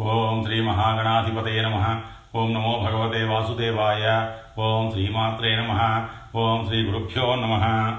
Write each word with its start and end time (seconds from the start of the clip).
ఓం 0.00 0.44
శ్రీ 0.44 0.60
మహాగణాధిపతయ 0.60 1.62
నమ. 1.62 2.00
ఓం 2.34 2.54
నమో 2.54 2.78
భగవతే 2.78 3.24
వాసుదేవాయ. 3.24 4.34
ఓం 4.58 4.90
శ్రీమాత్రే 4.90 5.56
నమ. 5.56 6.06
ఓం 6.34 6.66
శ్రీ 6.66 6.82
గురుభ్యో 6.82 7.34
నమ. 7.34 7.98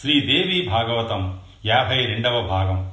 శ్రీదేవి 0.00 0.68
భాగవతం 0.68 1.40
యాభై 1.66 2.06
రెండవ 2.06 2.40
భాగం. 2.40 2.92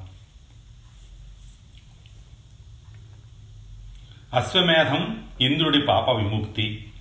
అశ్వమేధం 4.33 5.23
ఇంద్రుడి 5.41 5.81
పాప 5.81 6.09
విముక్తి. 6.09 6.91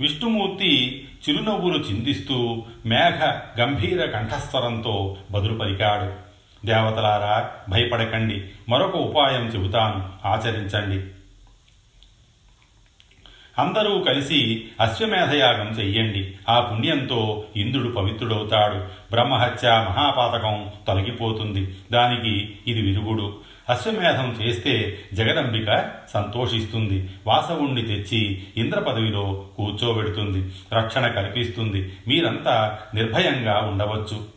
విష్ణుమూర్తి 0.00 1.08
చిరునవ్వులు 1.28 1.78
చిందిస్తూ 1.78 2.64
మేఘ 2.86 3.24
గంభీర 3.60 4.06
కంఠస్వరంతో 4.06 5.16
బదులు 5.30 5.58
పలికాడు. 5.58 6.23
దేవతలారా 6.64 7.50
భయపడకండి. 7.68 8.44
మరొక 8.68 8.96
ఉపాయం 8.96 9.46
చెబుతాను. 9.46 10.28
ఆచరించండి. 10.28 11.04
అందరూ 13.58 13.98
కలిసి 13.98 14.64
అశ్వమేధయాగం 14.80 15.68
చెయ్యండి. 15.68 16.34
ఆ 16.48 16.60
పుణ్యంతో 16.60 17.44
ఇంద్రుడు 17.56 17.88
పవిత్రుడవుతాడు. 17.88 18.74
బ్రహ్మహత్య 19.10 19.68
మహాపాతకం 19.68 20.70
తొలగిపోతుంది. 20.86 21.74
దానికి 21.92 22.56
ఇది 22.66 22.82
విరుగుడు. 22.82 23.36
అశ్వమేధం 23.70 24.38
చేస్తే 24.42 24.98
జగదంబిక 25.14 25.90
సంతోషిస్తుంది. 26.14 27.10
వాసవుణ్ణి 27.26 27.82
తెచ్చి 27.82 28.44
ఇంద్ర 28.56 28.78
పదవిలో 28.80 29.44
కూర్చోబెడుతుంది. 29.56 30.52
రక్షణ 30.72 31.06
కల్పిస్తుంది. 31.06 31.92
మీరంతా 32.08 32.78
నిర్భయంగా 32.94 33.54
ఉండవచ్చు. 33.54 34.33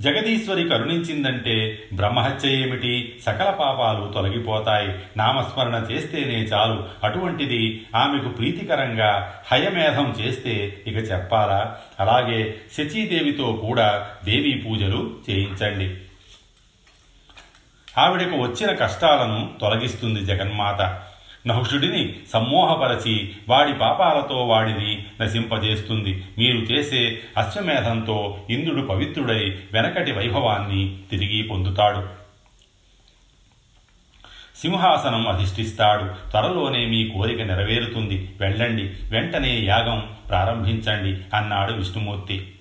జగదీశ్వరి 0.00 0.68
కరుణించిందంటే 0.68 1.84
బ్రహ్మహత్య 1.92 2.48
ఏమిటి? 2.48 3.18
సకల 3.26 3.50
పాపాలు 3.50 4.12
తొలగిపోతాయి. 4.12 4.98
నామస్మరణ 5.16 5.86
చేస్తేనే 5.90 6.34
చాలు. 6.34 6.84
అటువంటిది 7.04 7.86
ఆమెకు 7.96 8.28
ప్రీతికరంగా 8.28 9.42
హయమేధం 9.52 10.16
చేస్తే 10.20 10.82
ఇక 10.86 10.96
చెప్పాలా? 10.96 11.76
అలాగే 12.00 12.54
శచీదేవితో 12.78 13.52
కూడా 13.52 14.10
దేవీ 14.24 14.62
పూజలు 14.66 15.16
చేయించండి. 15.30 15.94
ఆవిడకు 17.98 18.36
వచ్చిన 18.36 18.74
కష్టాలను 18.74 19.50
తొలగిస్తుంది 19.60 20.20
జగన్మాత. 20.20 21.02
నహుషుడిని 21.48 22.14
సమ్మోహపరచి 22.32 23.32
వాడి 23.48 23.72
పాపాలతో 23.72 24.46
వాడిని 24.46 25.06
నశింపజేస్తుంది. 25.20 26.24
మీరు 26.38 26.56
చేసే 26.56 27.20
అశ్వమేధంతో 27.36 28.38
ఇంద్రుడు 28.50 28.82
పవిత్రుడై 28.82 29.58
వెనకటి 29.72 30.12
వైభవాన్ని 30.12 30.98
తిరిగి 31.10 31.42
పొందుతాడు. 31.42 32.18
సింహాసనం 34.56 35.28
అధిష్ఠిస్తాడు. 35.28 36.30
త్వరలోనే 36.30 36.86
మీ 36.86 37.08
కోరిక 37.08 37.40
నెరవేరుతుంది. 37.42 38.34
వెళ్ళండి. 38.40 38.82
వెంటనే 38.82 39.60
యాగం 39.60 40.16
ప్రారంభించండి 40.28 41.36
అన్నాడు 41.36 41.72
విష్ణుమూర్తి. 41.72 42.52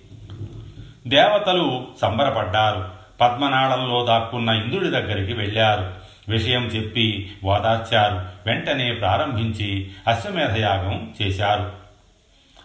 దేవతలు 1.07 1.87
సంబరపడ్డారు. 2.01 2.85
పద్మనాళంలో 3.21 4.05
దాక్కున్న 4.05 4.49
ఇంద్రుడి 4.49 4.89
దగ్గరికి 4.89 5.33
వెళ్ళారు. 5.33 5.96
విషయం 6.29 6.63
చెప్పి 6.65 7.31
ఓదార్చారు 7.45 8.15
వెంటనే 8.49 8.93
ప్రారంభించి 8.93 9.91
అశ్వమేధయాగం 10.07 11.13
చేశారు. 11.21 11.87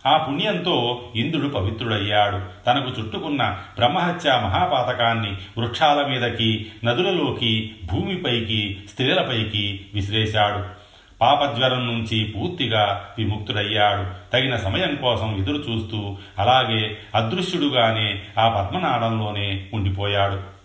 ఆ 0.06 0.16
పుణ్యంతో 0.16 1.08
ఇంద్రుడు 1.16 1.48
పవిత్రుడయ్యాడు. 1.48 2.64
తనకు 2.66 3.00
చుట్టుకున్న 3.00 3.58
బ్రహ్మహత్య 3.76 4.30
మహాపాతకాన్ని 4.30 5.32
వృక్షాల 5.58 6.06
మీదకి 6.06 6.66
నదులలోకి 6.84 7.70
భూమిపైకి 7.92 8.80
స్త్రీలపైకి 8.90 9.86
విసిరేశాడు. 9.94 10.82
పాపజ్వరం 11.20 11.86
నుంచి 11.86 12.24
పూర్తిగా 12.24 13.04
విముక్తుడయ్యాడు. 13.18 14.30
తగిన 14.32 14.56
సమయం 14.56 14.96
కోసం 14.96 15.36
ఎదురు 15.38 15.56
చూస్తూ 15.56 16.16
అలాగే 16.38 16.96
అదృశ్యుడుగానే 17.14 18.22
ఆ 18.38 18.48
పద్మనాడంలోనే 18.48 19.66
ఉండిపోయాడు. 19.74 20.61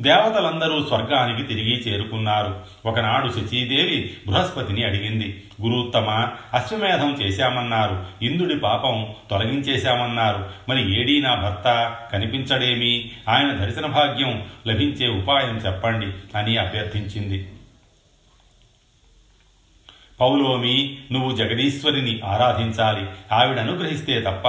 దేవతలందరూ 0.00 0.86
స్వర్గానికి 0.86 1.42
తిరిగి 1.42 1.76
చేరుకున్నారు. 1.76 2.60
ఒకనాడు 2.86 3.28
శచీదేవి 3.28 4.16
బృహస్పతిని 4.26 4.84
అడిగింది. 4.84 5.42
గురుత్తమ 5.62 6.28
అశ్వమేధం 6.54 7.12
చేశామన్నారు. 7.12 8.04
ఇంద్రుడి 8.22 8.58
పాపం 8.58 9.06
తొలగించేశామన్నారు. 9.30 10.48
మరి 10.68 11.00
ఏడీ 11.00 11.20
నా 11.20 11.34
భర్త? 11.34 11.96
కనిపించడేమి? 12.12 13.10
ఆయన 13.28 13.52
దర్శన 13.52 13.86
భాగ్యం 13.86 14.44
లభించే 14.68 15.08
ఉపాయం 15.08 15.56
చెప్పండి 15.56 16.38
అని 16.38 16.56
అభ్యర్థించింది. 16.56 17.48
పౌలోమి 20.20 20.98
నువ్వు 21.12 21.36
జగదీశ్వరిని 21.36 22.20
ఆరాధించాలి. 22.24 23.06
ఆవిడ 23.32 23.58
అనుగ్రహిస్తే 23.58 24.20
తప్ప 24.20 24.48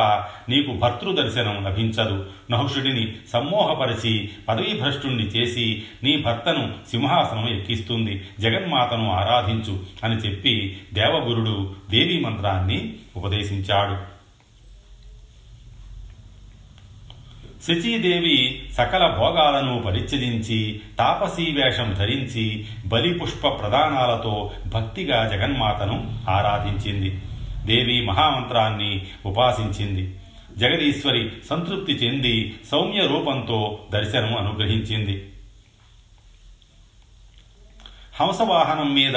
నీకు 0.51 0.71
భర్తృ 0.71 1.15
దర్శనం 1.15 1.63
లభించదు. 1.63 2.25
నహుషుడిని 2.51 3.13
సమ్మోహపరిచి 3.33 4.29
పదవీభ్రష్టుణ్ణి 4.49 5.23
చేసి 5.23 5.83
నీ 6.03 6.17
భర్తను 6.17 6.73
సింహాసనం 6.91 7.49
ఎక్కిస్తుంది. 7.49 8.25
జగన్మాతను 8.39 9.11
ఆరాధించు 9.11 9.79
అని 10.03 10.15
చెప్పి 10.15 10.77
దేవగురుడు 10.93 11.73
దేవీ 11.89 12.19
మంత్రాన్ని 12.19 12.93
ఉపదేశించాడు. 13.15 14.16
శచీదేవి 17.67 18.69
సకల 18.73 19.07
భోగాలను 19.07 19.81
పరిచ్ఛదించి 19.81 20.81
తాపసీ 20.99 21.51
వేషం 21.51 21.95
ధరించి 21.99 22.65
బలిపుష్ప 22.85 23.47
ప్రదానాలతో 23.47 24.51
భక్తిగా 24.65 25.27
జగన్మాతను 25.27 26.19
ఆరాధించింది. 26.29 27.21
దేవి 27.65 28.05
మహామంత్రాన్ని 28.05 29.05
ఉపాసించింది. 29.25 30.19
జగదీశ్వరి 30.57 31.31
సంతృప్తి 31.49 31.93
చెంది 31.93 32.55
సౌమ్య 32.71 33.07
రూపంతో 33.07 33.79
దర్శనం 33.91 34.37
అనుగ్రహించింది. 34.37 35.29
హంసవాహనం 38.21 38.93
మీద 38.93 39.15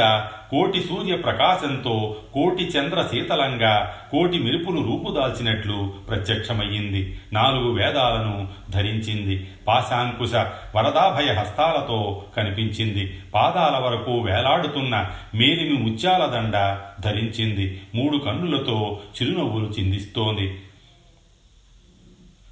కోటి 0.51 0.81
సూర్య 0.81 1.17
ప్రకాశంతో 1.17 2.17
కోటి 2.33 2.65
చంద్ర 2.65 3.03
శీతలంగా 3.03 3.95
కోటి 4.11 4.39
మెరుపులు 4.39 4.81
రూపుదాల్చినట్లు 4.81 5.95
ప్రత్యక్షమయ్యింది. 6.09 7.21
నాలుగు 7.33 7.73
వేదాలను 7.73 8.49
ధరించింది. 8.71 9.49
పాశాంకుశ 9.69 10.35
వరదాభయ 10.77 11.33
హస్తాలతో 11.33 12.23
కనిపించింది. 12.37 13.19
పాదాల 13.35 13.85
వరకు 13.85 14.21
వేలాడుతున్న 14.21 15.07
మేలిమి 15.35 15.79
ముత్యాల 15.79 16.27
దండ 16.27 16.79
ధరించింది. 17.01 17.83
మూడు 17.95 18.19
కన్నులతో 18.19 19.01
చిరునవ్వులు 19.23 19.67
చిందిస్తోంది. 19.67 20.59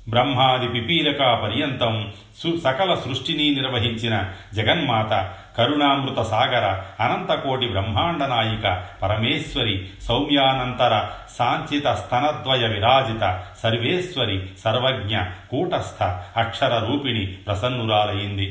బ్రహ్మాది 0.09 0.69
పిపీలక 0.69 1.21
పర్యంతం 1.43 1.95
సు 2.41 2.57
సకల 2.65 2.95
సృష్టిని 2.95 3.55
నిర్వహించిన 3.55 4.15
జగన్మాత 4.55 5.13
కరుణామృత 5.57 6.21
సాగర 6.23 6.67
అనంతకోటి 7.01 7.69
బ్రహ్మాండ 7.69 8.23
నాయిక 8.23 8.67
పరమేశ్వరి 9.03 9.75
సౌమ్యానంతర 10.09 10.95
సాంచిత 11.37 11.89
స్తనద్వయ 11.95 12.65
విరాజిత 12.67 13.25
సర్వేశ్వరి 13.63 14.39
సర్వజ్ఞ 14.65 15.17
కూటస్థ 15.51 16.03
అక్షర 16.37 16.79
రూపిణి 16.79 17.27
ప్రసన్నురాలయింది 17.47 18.49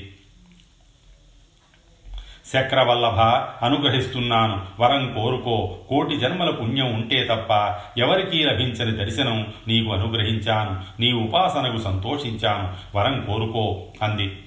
శక్రవల్లభ 2.53 3.19
అనుగ్రహిస్తున్నాను. 3.65 4.61
వరం 4.79 5.13
కోరుకో. 5.13 5.77
కోటి 5.89 6.17
జన్మల 6.17 6.49
పుణ్యం 6.49 6.93
ఉంటే 6.93 7.23
తప్ప 7.23 7.75
ఎవరికీ 7.99 8.43
లభించని 8.43 8.91
దర్శనం 8.91 9.47
నీకు 9.67 9.93
అనుగ్రహించాను. 9.93 11.01
నీ 11.01 11.11
ఉపాసనకు 11.11 11.77
సంతోషించాను. 11.77 12.97
వరం 12.97 13.25
కోరుకో 13.27 13.83
అంది. 14.03 14.39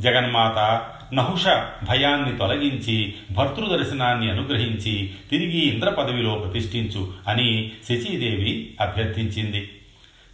జగన్మాత 0.00 0.82
నహుష 1.14 1.46
భయాన్ని 1.88 2.38
తొలగించి 2.38 3.14
భర్తృదర్శనాన్ని 3.32 4.30
అనుగ్రహించి 4.30 5.10
తిరిగి 5.30 5.60
ఇంద్ర 5.60 5.88
పదవిలో 5.88 6.34
ప్రతిష్ఠించు 6.34 7.12
అని 7.28 7.70
శచీదేవి 7.88 8.74
అభ్యర్థించింది. 8.80 9.70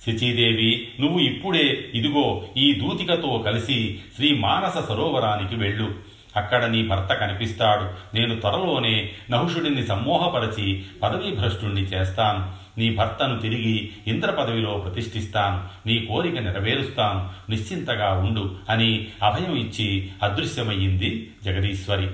శచీదేవి 0.07 0.89
నువ్వు 1.01 1.19
ఇప్పుడే 1.19 1.91
ఇదిగో 1.95 2.43
ఈ 2.57 2.73
దూతికతో 2.73 3.39
కలిసి 3.39 3.99
శ్రీ 4.17 4.35
మానస 4.35 4.89
సరోవరానికి 4.89 5.57
వెళ్ళు. 5.57 6.08
అక్కడ 6.39 6.65
నీ 6.65 6.87
భర్త 6.87 7.15
కనిపిస్తాడు. 7.15 8.17
నేను 8.17 8.41
త్వరలోనే 8.41 9.11
నహుషుడిని 9.31 9.87
సమ్మోహపరచి 9.87 10.85
పదవీభ్రష్టుణ్ణి 11.03 11.81
చేస్తాను. 11.81 12.69
నీ 12.81 12.95
భర్తను 12.95 13.39
తిరిగి 13.39 13.91
ఇంద్ర 14.07 14.31
పదవిలో 14.31 14.79
ప్రతిష్ఠిస్తాను. 14.79 15.89
నీ 15.89 15.99
కోరిక 15.99 16.39
నెరవేరుస్తాను. 16.39 17.51
నిశ్చింతగా 17.51 18.13
ఉండు 18.13 18.57
అని 18.71 19.07
అభయం 19.23 19.57
ఇచ్చి 19.57 20.11
అదృశ్యమయ్యింది 20.23 21.31
జగదీశ్వరి. 21.45 22.09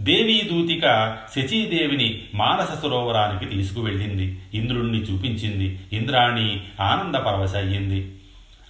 దేవీ 0.00 0.42
దూతిక 0.52 1.16
శచీదేవిని 1.36 2.22
మానస 2.34 2.82
సరోవరానికి 2.82 3.54
తీసుకువెళ్ళింది. 3.54 4.40
ఇంద్రుణ్ణి 4.54 4.98
చూపించింది. 4.98 5.80
ఇంద్రాణి 5.92 6.60
ఆనంద 6.80 7.14
పరవశయ్యింది 7.14 8.16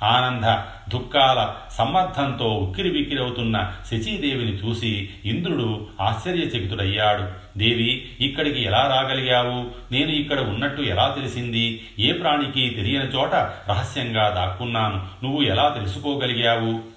ఆనంద 0.02 0.56
దుఃఖాల 0.90 1.54
సమ్మర్థంతో 1.70 2.44
ఉక్కిరి 2.44 2.90
బిక్కిరవుతున్న 2.90 3.72
శచీదేవిని 3.90 4.52
చూసి 4.52 5.08
ఇంద్రుడు 5.24 5.86
ఆశ్చర్యచకితుడయ్యాడు. 6.00 7.22
దేవి 7.58 8.08
ఇక్కడికి 8.20 8.62
ఎలా 8.62 8.86
రాగలిగావు? 8.86 9.66
నేను 9.92 10.10
ఇక్కడ 10.10 10.40
ఉన్నట్టు 10.40 10.82
ఎలా 10.82 11.14
తెలిసింది? 11.18 11.86
ఏ 11.98 12.12
ప్రాణికి 12.12 12.70
తెలియని 12.70 13.08
చోట 13.08 13.34
రహస్యంగా 13.68 14.28
దాక్కున్నాను. 14.28 15.24
నువ్వు 15.24 15.42
ఎలా 15.42 15.68
తెలుసుకోగలిగావు? 15.68 16.89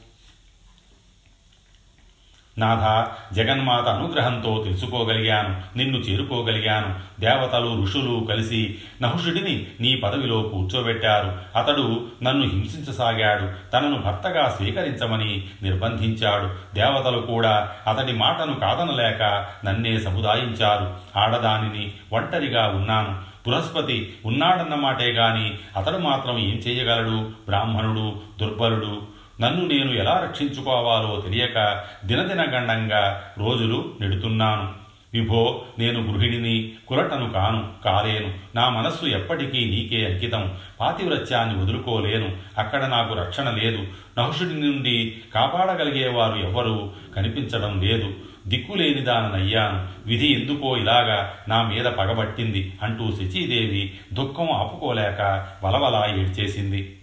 నాథ 2.58 3.08
జగన్మాత 3.36 3.88
అనుగ్రహంతో 3.88 4.62
తెలుసుకోగలిగాను 4.64 5.78
నిన్ను 5.78 5.98
చేరుకోగలిగాను. 5.98 7.22
దేవతలు 7.22 7.82
ఋషులు 7.82 8.26
కలిసి 8.30 8.76
నహుషుడిని 9.02 9.68
నీ 9.82 9.96
పదవిలో 9.96 10.42
కూర్చోబెట్టారు. 10.42 11.58
అతడు 11.58 12.08
నన్ను 12.24 12.44
హింసించసాగాడు. 12.44 13.72
తనను 13.72 13.98
భర్తగా 13.98 14.50
స్వీకరించమని 14.58 15.44
నిర్బంధించాడు. 15.62 16.76
దేవతలు 16.76 17.20
కూడా 17.20 17.72
అతడి 17.88 18.14
మాటను 18.14 18.56
కాదనలేక 18.56 19.46
నన్నే 19.66 20.00
సముదాయించారు. 20.00 20.94
ఆడదానిని 21.20 21.94
ఒంటరిగా 22.14 22.68
ఉన్నాను. 22.68 23.34
బృహస్పతి 23.50 24.14
ఉన్నాడన్న 24.26 24.76
మాటే 24.76 25.12
గాని 25.12 25.54
అతడు 25.78 25.98
మాత్రం 25.98 26.38
ఏం 26.38 26.56
చేయగలడు? 26.56 27.32
బ్రాహ్మణుడు 27.46 28.22
దుర్బలుడు 28.40 29.13
నన్ను 29.42 29.68
నేను 29.68 29.92
ఎలా 29.92 30.20
రక్షించుకోవాలో 30.24 31.22
తెలియక 31.22 31.84
దినదినగండంగా 32.06 33.24
రోజులు 33.38 33.94
నెడుతున్నాను. 34.02 34.84
విభో 35.14 35.66
నేను 35.80 36.12
గృహిణిని 36.12 36.72
కులటను 36.88 37.30
కాను 37.30 37.84
కాలేను. 37.86 38.34
నా 38.56 38.70
మనస్సు 38.70 39.06
ఎప్పటికీ 39.06 39.66
నీకే 39.66 40.06
అంకితం. 40.06 40.54
పాతివ్రత్యాన్ని 40.80 41.64
వదులుకోలేను. 41.64 42.32
అక్కడ 42.58 42.86
నాకు 42.86 43.14
రక్షణ 43.14 43.50
లేదు. 43.50 43.88
నహుషుడి 44.20 44.54
నుండి 44.54 45.22
కాపాడగలిగేవారు 45.36 46.36
ఎవ్వరూ 46.36 46.92
కనిపించడం 47.16 47.82
లేదు. 47.82 48.14
దిక్కులేనిదానయ్యాను 48.48 49.88
విధి 50.06 50.28
ఎందుకో 50.28 50.78
ఇలాగా 50.78 51.34
నా 51.48 51.64
మీద 51.64 51.86
పగబట్టింది 51.86 52.74
అంటూ 52.84 53.12
శచీదేవి 53.12 53.94
దుఃఖం 54.14 54.52
ఆపుకోలేక 54.52 55.48
వలవలా 55.64 56.06
ఏడ్చేసింది. 56.06 57.00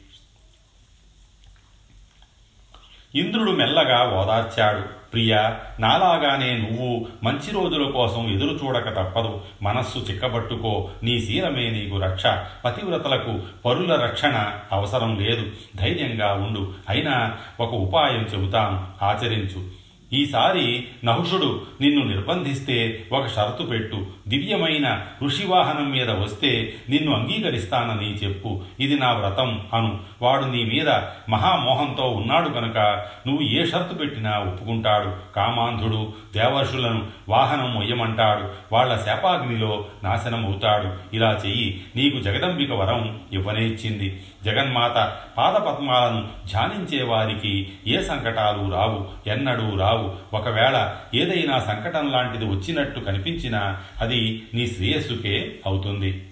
ఇంద్రుడు 3.15 3.51
మెల్లగా 3.51 4.21
ఓదార్చాడు. 4.21 5.01
ప్రియా 5.13 5.61
నాలాగానే 5.81 6.59
నువ్వు 6.59 7.07
మంచి 7.23 7.51
రోజుల 7.53 7.91
కోసం 7.91 8.35
ఎదురు 8.35 8.59
చూడక 8.65 8.89
తప్పదు. 8.89 9.41
మనస్సు 9.63 9.99
చిక్కబట్టుకో. 9.99 10.91
నీ 11.03 11.21
శీలమే 11.21 11.71
నీకు 11.71 11.97
రక్ష. 11.97 12.27
పతివ్రతలకు 12.65 13.41
పరుల 13.65 14.03
రక్షణ 14.03 14.53
అవసరం 14.73 15.19
లేదు. 15.21 15.47
ధైర్యంగా 15.77 16.33
ఉండు. 16.33 16.73
అయినా 16.89 17.37
ఒక 17.61 17.75
ఉపాయం 17.75 18.29
చెబుతాను. 18.35 19.05
ఆచరించు. 19.05 19.80
ఈసారి 20.13 20.85
నహుషుడు 21.05 21.63
నిన్ను 21.81 22.05
నిర్బంధిస్తే 22.05 23.05
ఒక 23.13 23.27
షరతు 23.27 23.63
పెట్టు. 23.63 24.07
దివ్యమైన 24.29 25.07
ఋషివాహనం 25.25 25.91
మీద 25.91 26.11
వస్తే 26.11 26.75
నిన్ను 26.89 27.15
అంగీకరిస్తానని 27.15 28.15
చెప్పు. 28.15 28.63
ఇది 28.81 28.99
నా 28.99 29.13
వ్రతం 29.13 29.67
అను. 29.75 29.99
వాడు 30.23 30.45
నీ 30.45 30.65
మీద 30.65 30.89
మహామోహంతో 31.29 32.05
ఉన్నాడు 32.05 32.49
కనుక 32.49 32.79
నువ్వు 33.27 33.43
ఏ 33.43 33.67
షరతు 33.67 33.95
పెట్టినా 33.95 34.39
ఒప్పుకుంటాడు. 34.39 35.35
కామాంధుడు 35.37 36.13
దేవర్షులను 36.35 37.07
వాహనం 37.29 37.75
మొయ్యమంటాడు. 37.75 38.75
వాళ్ళ 38.75 38.97
శాపాగ్నిలో 38.97 39.85
నాశనం 40.05 40.47
అవుతాడు 40.47 41.17
ఇలా 41.17 41.41
చెయ్యి. 41.47 41.85
నీకు 41.97 42.21
జగదంబిక 42.21 42.73
వరం 42.73 43.21
ఇవ్వనేచ్చింది 43.33 44.23
జగన్మాత 44.45 45.17
పాదపద్మాలను 45.39 46.29
ధ్యానించే 46.51 47.05
వారికి 47.05 47.69
ఏ 47.87 48.03
సంకటాలు 48.03 48.73
రావు? 48.73 49.09
ఎన్నడూ 49.27 49.77
రావు. 49.77 50.00
ఒకవేళ 50.35 50.97
ఏదైనా 51.15 51.61
సంకటం 51.61 52.11
లాంటిది 52.11 52.45
వచ్చినట్టు 52.45 53.01
కనిపించినా 53.01 53.83
అది 54.01 54.43
నీ 54.55 54.67
శ్రేయస్సుకే 54.67 55.61
అవుతుంది. 55.67 56.27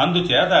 అందుచేత 0.00 0.52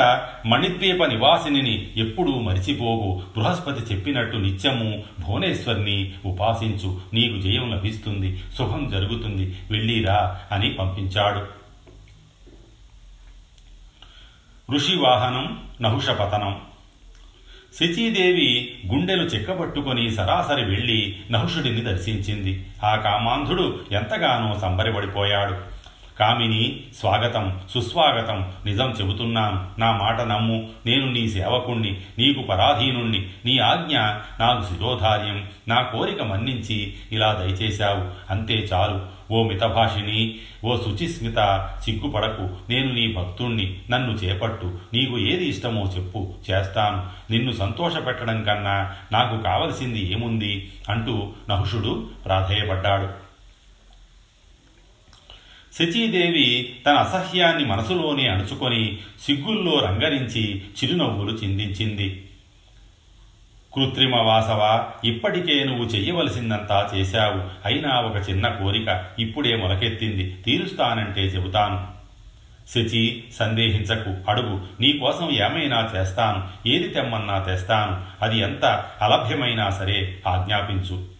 మణిద్వీప 0.46 1.04
నివాసిని 1.04 1.92
ఎప్పుడూ 1.96 2.32
మరిచిపోవు 2.32 3.22
బృహస్పతి 3.36 3.94
చెప్పినట్టు 3.94 4.36
నిత్యము 4.36 5.04
భువనేశ్వర్ని 5.20 6.14
ఉపాసించు. 6.26 7.00
నీకు 7.14 7.40
జయం 7.40 7.70
లభిస్తుంది. 7.70 8.42
శుభం 8.58 8.90
జరుగుతుంది. 8.90 9.58
వెళ్ళిరా 9.70 10.40
అని 10.52 10.70
పంపించాడు. 10.70 11.64
ఋషి 14.72 14.96
వాహనం 14.96 15.68
నహుషపతనం 15.80 16.60
శచీదేవి 17.80 18.74
గుండెలు 18.86 19.22
చిక్కబట్టుకొని 19.22 20.10
సరాసరి 20.10 20.64
వెళ్ళి 20.64 21.16
నహుషుడిని 21.30 21.80
దర్శించింది. 21.80 22.66
ఆ 22.84 22.96
కామాంధుడు 22.96 23.80
ఎంతగానో 23.92 24.58
సంబరపడిపోయాడు. 24.58 25.54
కామిని 26.20 26.80
స్వాగతం 27.00 27.60
సుస్వాగతం 27.74 28.52
నిజం 28.66 28.94
చెబుతున్నాను. 29.00 29.80
నా 29.80 29.92
మాట 29.92 30.20
నమ్ము. 30.20 30.68
నేను 30.86 31.12
నీ 31.12 31.28
సేవకుణ్ణి 31.28 32.00
నీకు 32.18 32.42
పరాధీనుణ్ణి. 32.42 33.28
నీ 33.44 33.58
ఆజ్ఞ 33.58 33.98
నాకు 34.40 34.62
శిరోధార్యం. 34.62 35.48
నా 35.68 35.82
కోరిక 35.82 36.22
మన్నించి 36.22 36.94
ఇలా 37.12 37.32
దయచేశావు. 37.32 38.32
అంతే 38.32 38.54
చాలు. 38.54 39.13
ఓ 39.30 39.42
మితభాషిని 39.42 40.38
ఓ 40.64 40.76
శుచిస్మిత 40.76 41.70
సిగ్గుపడకు. 41.84 42.42
నేను 42.68 42.92
నీ 42.92 43.12
భక్తుణ్ణి 43.12 43.78
నన్ను 43.90 44.10
చేపట్టు. 44.10 44.78
నీకు 44.94 45.18
ఏది 45.18 45.48
ఇష్టమో 45.48 45.92
చెప్పు 45.96 46.34
చేస్తాను. 46.50 47.32
నిన్ను 47.32 47.52
సంతోషపెట్టడం 47.52 48.42
కన్నా 48.42 48.96
నాకు 49.12 49.42
కావలసింది 49.42 50.12
ఏముంది? 50.12 50.72
అంటూ 50.88 51.32
నహుషుడు 51.48 52.10
ప్రాధేయపడ్డాడు. 52.24 53.24
శచీదేవి 55.74 56.76
తన 56.86 56.92
అసహ్యాన్ని 56.92 57.64
మనసులోనే 57.64 58.28
అణుచుకొని 58.28 58.98
సిగ్గుల్లో 59.22 59.80
రంగరించి 59.80 60.60
చిరునవ్వులు 60.60 61.30
చిందించింది. 61.30 62.23
కృత్రిమ 63.74 64.16
వాసవ 64.16 64.90
ఇప్పటికే 65.04 65.64
నువ్వు 65.64 65.84
చెయ్యవలసిందంతా 65.84 66.90
చేశావు. 66.94 67.68
అయినా 67.68 68.00
ఒక 68.00 68.30
చిన్న 68.30 68.48
కోరిక 68.48 69.04
ఇప్పుడే 69.18 69.56
మొలకెత్తింది. 69.56 70.42
తీరుస్తానంటే 70.46 71.20
చెబుతాను. 71.20 71.94
శచి 72.70 73.24
సందేహించకు. 73.34 74.30
అడుగు. 74.30 74.60
నీకోసం 74.80 75.30
ఏమైనా 75.30 75.90
చేస్తాను. 75.96 76.68
ఏది 76.68 76.88
తెమ్మన్నా 76.88 77.38
తెస్తాను. 77.38 78.24
అది 78.24 78.38
ఎంత 78.38 78.84
అలభ్యమైనా 79.02 79.70
సరే 79.70 80.18
ఆజ్ఞాపించు. 80.28 81.13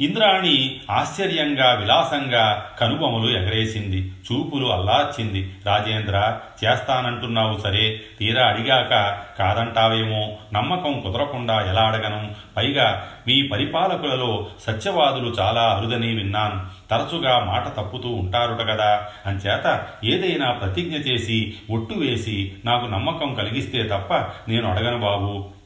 ఇంద్రాణి 0.00 0.80
ఆశ్చర్యంగా 0.90 1.72
విలాసంగా 1.72 2.66
కనుబొమలు 2.80 3.30
ఎగరేసింది. 3.30 4.12
చూపులు 4.12 4.66
అల్లార్చింది. 4.66 5.54
రాజేంద్ర 5.66 6.38
చేస్తానంటున్నావు 6.64 7.60
సరే 7.60 8.00
తీరా 8.18 8.46
అడిగాక 8.46 9.18
కాదంటావేమో 9.38 10.36
నమ్మకం 10.52 11.00
కుదరకుండా 11.00 11.60
ఎలా 11.60 11.82
అడగను? 11.82 12.30
పైగా 12.56 13.08
మీ 13.26 13.48
పరిపాలకులలో 13.48 14.46
సత్యవాదులు 14.60 15.34
చాలా 15.40 15.62
అరుదని 15.62 16.14
విన్నాను. 16.14 16.88
తరచుగా 16.90 17.44
మాట 17.44 17.76
తప్పుతూ 17.76 18.08
ఉంటారుట 18.08 18.60
కదా. 18.60 19.06
అంచేత 19.26 19.86
ఏదైనా 20.04 20.52
ప్రతిజ్ఞ 20.52 20.96
చేసి 20.96 21.54
ఒట్టు 21.70 21.94
వేసి 21.94 22.52
నాకు 22.64 22.86
నమ్మకం 22.86 23.34
కలిగిస్తే 23.34 23.82
తప్ప 23.82 24.14
నేను 24.48 24.70
అడగను 24.70 24.98
బాబు. 24.98 25.59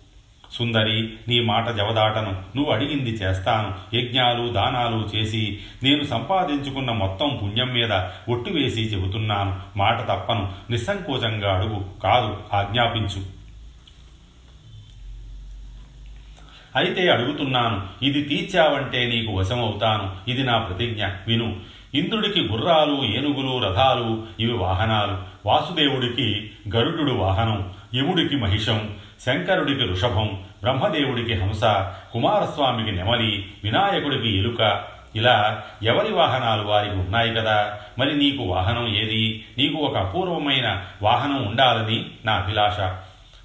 సుందరి 0.53 1.03
నీ 1.29 1.41
మాట 1.41 1.69
జవదాటను. 1.69 2.57
నువ్వు 2.57 2.73
అడిగింది 2.73 3.11
చేస్తాను. 3.11 3.97
యజ్ఞాలు 3.97 4.53
దానాలు 4.53 5.09
చేసి 5.17 5.59
నేను 5.83 6.05
సంపాదించుకున్న 6.05 6.91
మొత్తం 6.91 7.39
పుణ్యం 7.43 7.69
మీద 7.69 7.93
ఒట్టు 8.29 8.51
వేసి 8.51 8.81
చెబుతున్నాను. 8.81 9.79
మాట 9.79 10.03
తప్పను. 10.03 10.53
నిస్సంకోచంగా 10.71 11.55
అడుగు. 11.55 11.87
కాదు 12.03 12.37
ఆజ్ఞాపించు. 12.53 13.45
అయితే 16.77 17.09
అడుగుతున్నాను. 17.09 18.05
ఇది 18.05 18.23
తీర్చావంటే 18.23 19.07
నీకు 19.07 19.33
వశమవుతాను. 19.33 20.31
ఇది 20.31 20.43
నా 20.43 20.59
ప్రతిజ్ఞ. 20.59 21.07
విను. 21.27 21.57
ఇంద్రుడికి 21.95 22.41
గుర్రాలు 22.41 23.05
ఏనుగులు 23.05 23.69
రథాలు 23.69 24.23
ఇవి 24.41 24.53
వాహనాలు. 24.53 25.19
వాసుదేవుడికి 25.49 26.51
గరుడు 26.77 27.13
వాహనం. 27.13 27.73
యముడికి 27.95 28.37
మహిషం. 28.37 28.95
శంకరుడికి 29.27 29.83
ఋషభం 29.83 30.45
బ్రహ్మదేవుడికి 30.63 31.35
హంస 31.35 31.61
కుమారస్వామికి 32.13 32.93
నెమలి 32.93 33.47
వినాయకుడికి 33.65 34.39
ఎలుక. 34.39 34.83
ఇలా 35.17 35.63
ఎవరి 35.83 36.13
వాహనాలు 36.13 36.63
వారికి 36.63 36.95
ఉన్నాయి 36.95 37.35
కదా? 37.35 37.79
మరి 37.99 38.17
నీకు 38.17 38.43
వాహనం 38.43 38.87
ఏది? 38.97 39.45
నీకు 39.59 39.77
ఒక 39.77 39.97
అపూర్వమైన 39.97 40.85
వాహనం 41.03 41.47
ఉండాలని 41.47 42.07
నా 42.25 42.33
అభిలాష. 42.33 42.81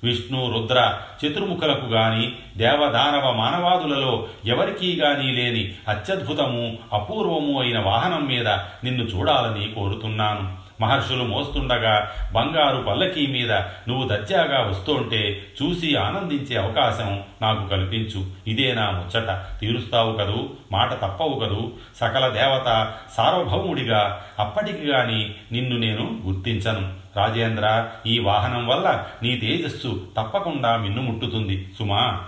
విష్ణు 0.04 0.52
రుద్ర 0.54 0.98
చతుర్ముఖులకు 1.26 1.86
గాని 1.86 2.36
దేవదానవ 2.58 3.32
మానవాదులలో 3.32 4.28
ఎవరికీ 4.46 4.96
గాని 4.96 5.32
లేని 5.32 5.72
అత్యద్భుతము 5.88 6.78
అపూర్వము 6.94 7.62
అయిన 7.62 7.80
వాహనం 7.80 8.28
మీద 8.28 8.48
నిన్ను 8.84 9.04
చూడాలని 9.04 9.72
కోరుతున్నాను. 9.72 10.59
మహర్షులు 10.82 11.24
మోస్తుండగా 11.24 12.12
బంగారు 12.34 12.84
పల్లకీ 12.84 13.28
మీద 13.28 13.52
నువ్వు 13.88 14.08
దర్జాగా 14.08 14.68
వస్తుంటే 14.70 15.46
చూసి 15.64 15.96
ఆనందించే 15.96 16.56
అవకాశం 16.56 17.24
నాకు 17.42 17.68
కల్పించు. 17.68 18.26
ఇదే 18.48 18.74
నా 18.74 18.92
ముచ్చట. 18.92 19.60
తీరుస్తావు 19.60 20.14
కదూ? 20.14 20.50
మాట 20.72 20.94
తప్పవు 20.94 21.40
కదూ? 21.46 21.72
సకల 21.96 22.28
దేవత 22.28 22.94
సార్వభౌముడిగా 23.18 24.26
అప్పటికి 24.40 24.86
గాని 24.86 25.36
నిన్ను 25.52 25.78
నేను 25.78 26.20
గుర్తించను. 26.26 26.94
రాజేంద్ర 27.18 27.88
ఈ 28.08 28.20
వాహనం 28.20 28.68
వల్ల 28.68 29.06
నీ 29.24 29.38
తేజస్సు 29.38 30.08
తప్పకుండా 30.18 30.78
మిన్నుముట్టుతుంది 30.78 31.72
సుమా. 31.80 32.26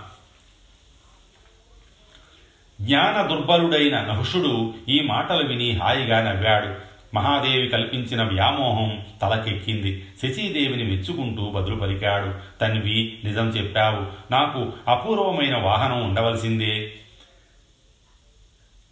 జ్ఞాన 2.80 3.26
దుర్బలుడైన 3.26 4.00
నహుషుడు 4.00 4.74
ఈ 4.88 5.00
మాటలు 5.00 5.48
విని 5.48 5.72
హాయిగా 5.72 6.32
నవ్వాడు. 6.32 6.91
మహాదేవి 7.14 7.68
కల్పించిన 7.68 8.22
వ్యామోహం 8.22 9.00
తలకెక్కింది. 9.22 10.04
శశీదేవిని 10.22 10.84
మెచ్చుకుంటూ 10.84 11.50
బదులు 11.50 11.74
పలికాడు 11.74 12.58
తన్వి 12.60 13.18
నిజం 13.24 13.48
చెప్పావు. 13.48 14.32
నాకు 14.32 14.72
అపూర్వమైన 14.88 15.56
వాహనం 15.56 16.04
ఉండవలసిందే. 16.04 16.90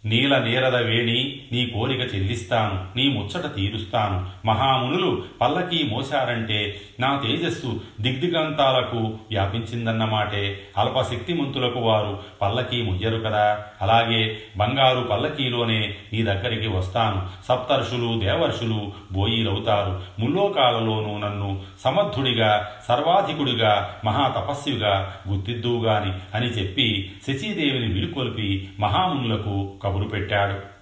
నీల 0.05 0.37
నీరద 0.37 0.75
వేణి 0.75 1.39
నీ 1.51 1.65
కోరిక 1.65 1.99
చెల్లిస్తాను 1.99 2.97
నీ 2.97 3.07
ముచ్చట 3.07 3.55
తీరుస్తాను. 3.55 4.47
మహామునులు 4.47 5.23
పల్లకీ 5.41 5.83
మోశారంటే 5.83 6.81
నా 6.99 7.21
తేజస్సు 7.25 7.81
దిగ్దిగంతాలకు 8.01 8.97
వ్యాపించిందన్నమాటే 8.97 10.61
అల్పశక్తిమంతులకు 10.77 11.79
వారు 11.79 12.19
పల్లకీ 12.41 12.81
ముయ్యరు 12.81 13.17
కదా. 13.17 13.65
అలాగే 13.81 14.37
బంగారు 14.57 15.01
పల్లకీలోనే 15.01 15.95
నీ 16.13 16.23
దగ్గరికి 16.23 16.67
వస్తాను. 16.67 17.45
సప్తర్షులు 17.47 18.19
దేవర్షులు 18.19 18.91
బోయిలవుతారు. 19.11 20.01
ముల్లోకాలలోనూ 20.19 21.17
నన్ను 21.17 21.61
సమర్థుడిగా 21.83 22.69
సర్వాధికుడిగా 22.87 23.95
మహాతపస్విగా 24.05 25.15
గుర్తిద్దువుగాని 25.29 26.37
అని 26.37 26.47
చెప్పి 26.47 27.11
శచీదేవిని 27.27 27.93
విడుకొల్పి 27.93 28.69
మహామునులకు 28.79 29.73
కబురు 29.91 30.07
పెట్టాడు 30.07 30.81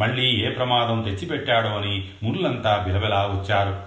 మళ్ళీ 0.00 0.30
ఏ 0.30 0.50
ప్రమాదం 0.50 1.02
తెచ్చిపెట్టాడో 1.02 1.68
అని 1.68 2.08
మునులంతా 2.22 2.84
బిలబిలా 2.86 3.20
వచ్చారు. 3.20 3.82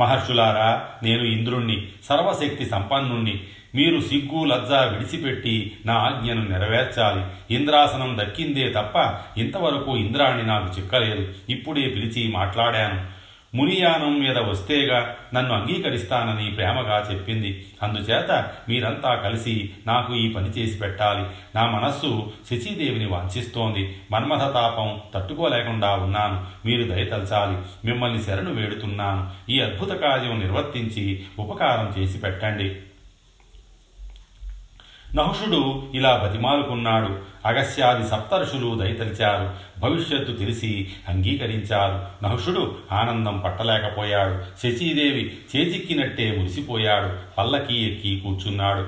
మహర్షులారా 0.00 0.88
నేను 1.02 1.22
ఇంద్రుణ్ణి 1.22 1.88
సర్వశక్తి 2.04 2.66
సంపన్నుణ్ణి 2.66 3.40
మీరు 3.74 4.00
సిగ్గు 4.00 4.44
లజ్జ 4.44 4.72
విడిచిపెట్టి 4.72 5.76
నా 5.86 5.94
ఆజ్ఞను 5.94 6.48
నెరవేర్చాలి. 6.48 7.54
ఇంద్రాసనం 7.54 8.18
దక్కిందే 8.20 8.68
తప్ప 8.68 9.14
ఇంతవరకు 9.38 9.96
ఇంద్రాణి 9.96 10.42
నాకు 10.42 10.78
చిక్కలేదు. 10.78 11.34
ఇప్పుడే 11.48 11.82
పిలిచి 11.82 12.28
మాట్లాడాను. 12.28 13.15
మునియానం 13.56 14.20
మీద 14.20 14.38
వస్తేగా 14.38 15.16
నన్ను 15.34 15.52
అంగీకరిస్తానని 15.54 16.50
ప్రేమగా 16.50 17.08
చెప్పింది. 17.12 17.66
అందుచేత 17.82 18.48
మీరంతా 18.68 19.14
కలిసి 19.14 19.70
నాకు 19.86 20.14
ఈ 20.14 20.32
పని 20.32 20.48
చేసి 20.48 20.78
పెట్టాలి. 20.78 21.24
నా 21.54 21.70
మనస్సు 21.70 22.32
శచీదేవిని 22.50 23.06
వాంఛిస్తోంది. 23.06 23.96
మన్మథ 24.10 24.38
తాపం 24.38 25.00
తట్టుకోలేకుండా 25.14 25.90
ఉన్నాను. 25.90 26.66
మీరు 26.66 26.82
దయతలచాలి 26.82 27.86
మిమ్మల్ని 27.86 28.22
శరణు 28.22 28.54
వేడుతున్నాను. 28.54 29.50
ఈ 29.50 29.60
అద్భుత 29.60 29.88
కార్యం 29.88 30.38
నిర్వర్తించి 30.38 31.24
ఉపకారం 31.38 32.02
చేసి 32.02 32.18
పెట్టండి. 32.18 32.76
నహుషుడు 35.16 35.90
ఇలా 35.94 36.16
బతిమాలుకున్నాడు. 36.16 37.18
అగస్యాది 37.46 38.08
సప్తర్షులు 38.08 38.74
దయతలిచారు. 38.74 39.54
భవిష్యత్తు 39.80 40.32
తెలిసి 40.32 40.92
అంగీకరించారు. 41.08 42.24
నహుషుడు 42.24 42.76
ఆనందం 42.92 43.38
పట్టలేకపోయాడు. 43.38 44.42
శచీదేవి 44.62 45.36
చేజిక్కినట్టే 45.56 46.36
మురిసిపోయాడు. 46.36 47.36
పల్లకి 47.38 47.92
ఎక్కి 47.92 48.20
కూర్చున్నాడు. 48.20 48.86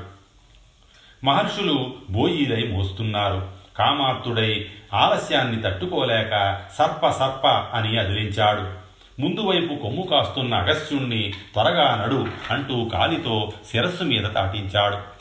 మహర్షులు 1.25 1.95
బోయిలై 2.11 2.69
మోస్తున్నారు. 2.73 3.49
కామార్తుడై 3.79 4.67
ఆలస్యాన్ని 4.95 5.63
తట్టుకోలేక 5.63 6.61
సర్ప 6.79 7.09
సర్ప 7.11 7.47
అని 7.47 7.99
అదిలించాడు. 7.99 8.89
ముందువైపు 9.21 9.75
కొమ్ము 9.75 10.03
కాస్తున్న 10.11 10.55
అగస్త్యుణ్ణి 10.55 11.33
త్వరగా 11.53 12.05
నడు 12.07 12.27
అంటూ 12.51 12.85
కాలితో 12.85 13.53
శిరస్సు 13.71 14.03
మీద 14.03 14.25
తాటించాడు. 14.35 15.18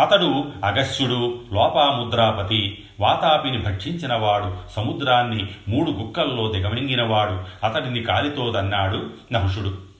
అతడు 0.00 0.44
అగస్యుడు 0.64 1.40
లోపాముద్రాపతి 1.52 2.84
వాతాపిని 3.00 3.58
భక్షించినవాడు 3.58 4.56
సముద్రాన్ని 4.76 5.46
మూడు 5.68 5.90
గుక్కల్లో 5.90 6.52
దిగమింగినవాడు 6.52 7.66
అతడిని 7.66 8.02
కాలితో 8.02 8.52
దన్నాడు 8.52 9.10
నహుషుడు. 9.32 9.90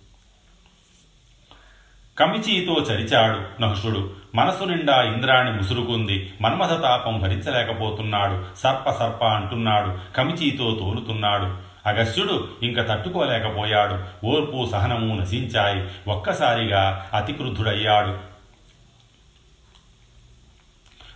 కమిచీతో 2.18 2.94
చరిచాడు 2.94 3.62
నహుషుడు. 3.62 4.10
మనసు 4.34 4.64
నిండా 4.64 5.02
ఇంద్రాణి 5.02 5.52
ముసురుకుంది. 5.52 6.32
మన్మథ 6.40 6.82
తాపం 6.82 7.18
భరించలేకపోతున్నాడు. 7.18 8.44
సర్ప 8.56 8.90
సర్ప 8.90 9.24
అంటున్నాడు. 9.24 10.16
కమిచీతో 10.16 10.76
తోలుతున్నాడు. 10.80 11.70
అగస్యుడు 11.88 12.48
ఇంక 12.62 12.80
తట్టుకోలేకపోయాడు. 12.88 14.26
ఓర్పు 14.26 14.68
సహనము 14.72 15.20
నశించాయి. 15.20 16.10
ఒక్కసారిగా 16.10 17.06
అతిక్రుద్ధుడయ్యాడు. 17.14 18.29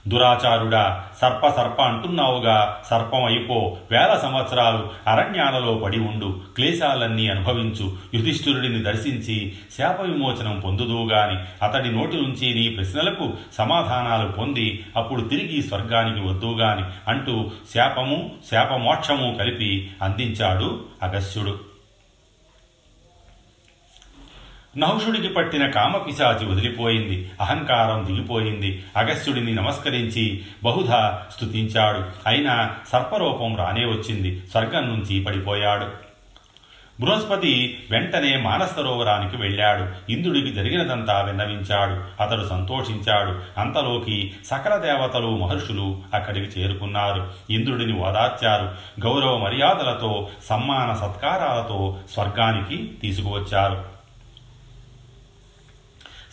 దురాచారుడా 0.09 1.05
సర్ప 1.21 1.49
సర్ప 1.49 1.83
అంటున్నావుగా 1.83 2.83
సర్పం 2.91 3.25
అయిపో 3.25 3.77
వేల 3.91 4.19
సంవత్సరాలు 4.23 5.11
అరణ్యాలలో 5.11 5.75
పడి 5.75 6.01
ఉండు 6.01 6.41
క్లేశాలన్నీ 6.57 7.29
అనుభవించు 7.29 7.97
యుధిష్ఠిరుడిని 8.15 8.83
దర్శించి 8.83 9.57
శాప 9.79 10.01
విమోచనం 10.01 10.61
పొందుదువుగాని 10.61 11.65
అతడి 11.65 11.93
నోటి 11.93 12.17
నుంచి 12.17 12.55
నీ 12.55 12.69
ప్రశ్నలకు 12.69 13.33
సమాధానాలు 13.59 14.33
పొంది 14.33 14.85
అప్పుడు 14.97 15.21
తిరిగి 15.21 15.63
స్వర్గానికి 15.63 16.27
వద్దుగాని 16.27 16.85
అంటూ 17.09 17.51
శాపము 17.75 18.31
శాపమోక్షము 18.51 19.35
కలిపి 19.39 19.91
అందించాడు 20.03 20.85
అగస్త్యుడు. 21.03 21.74
నహుషుడికి 24.79 25.29
పట్టిన 25.29 25.71
కామపిశాచి 25.71 26.47
వదిలిపోయింది. 26.47 27.31
అహంకారం 27.41 28.07
దిగిపోయింది. 28.07 28.85
అగస్త్యుడిని 28.97 29.55
నమస్కరించి 29.55 30.43
బహుధా 30.65 31.23
స్తుతించాడు. 31.37 32.05
అయినా 32.27 32.71
సర్పరూపం 32.93 33.57
రానే 33.57 33.85
వచ్చింది. 33.85 34.43
స్వర్గం 34.51 34.89
నుంచి 34.89 35.25
పడిపోయాడు. 35.25 36.15
బృహస్పతి 37.01 37.79
వెంటనే 37.91 38.37
మానసరోవరానికి 38.37 39.37
వెళ్ళాడు. 39.37 40.13
ఇంద్రుడికి 40.13 40.53
జరిగినదంతా 40.53 41.21
విన్నవించాడు. 41.21 42.23
అతడు 42.23 42.49
సంతోషించాడు. 42.49 43.61
అంతలోకి 43.61 44.33
సకల 44.45 44.77
దేవతలు 44.77 45.27
మహర్షులు 45.27 46.03
అక్కడికి 46.15 46.61
చేరుకున్నారు. 46.61 47.33
ఇంద్రుడిని 47.51 47.99
ఓదార్చారు. 47.99 48.65
గౌరవ 49.07 49.39
మర్యాదలతో 49.39 50.29
సమ్మాన 50.45 50.95
సత్కారాలతో 50.95 51.97
స్వర్గానికి 52.15 52.93
తీసుకువచ్చారు. 53.03 53.94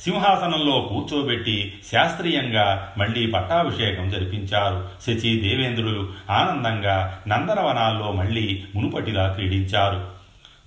సింహాసనంలో 0.02 0.90
కూర్చోబెట్టి 0.94 1.74
శాస్త్రీయంగా 1.92 2.94
మళ్ళీ 2.98 3.26
పట్టాభిషేకం 3.26 4.10
జరిపించారు. 4.10 4.90
శచి 5.06 5.42
దేవేంద్రులు 5.42 6.10
ఆనందంగా 6.30 7.22
నందనవనాల్లో 7.28 8.12
మళ్ళీ 8.12 8.64
మునుపటిలా 8.76 9.28
క్రీడించారు. 9.28 10.21